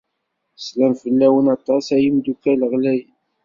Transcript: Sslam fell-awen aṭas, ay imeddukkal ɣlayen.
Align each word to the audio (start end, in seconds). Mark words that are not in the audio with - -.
Sslam 0.57 0.93
fell-awen 1.01 1.47
aṭas, 1.55 1.85
ay 1.95 2.03
imeddukkal 2.07 2.61
ɣlayen. 2.71 3.15